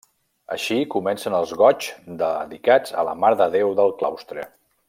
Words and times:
Així 0.53 0.77
comencen 0.93 1.35
els 1.41 1.53
goigs 1.59 1.91
dedicats 2.23 2.99
a 3.03 3.07
la 3.11 3.17
Mare 3.25 3.41
de 3.45 3.51
Déu 3.59 3.79
del 3.83 3.97
Claustre. 4.01 4.53